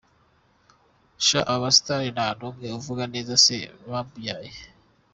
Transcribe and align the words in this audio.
Sha 1.25 1.39
aba 1.53 1.61
ba 1.61 1.71
stars 1.77 2.11
nta 2.15 2.27
numwe 2.37 2.67
uvuga 2.79 3.03
neza 3.13 3.33
se 3.45 3.57
wamubyaye. 3.89 4.51